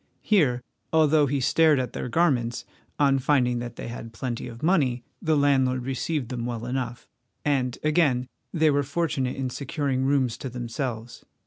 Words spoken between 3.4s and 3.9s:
that they